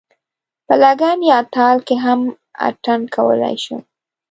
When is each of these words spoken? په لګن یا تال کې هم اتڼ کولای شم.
په 0.65 0.73
لګن 0.83 1.19
یا 1.31 1.39
تال 1.55 1.77
کې 1.87 1.95
هم 2.05 2.19
اتڼ 2.67 2.99
کولای 3.15 3.55
شم. 3.63 3.81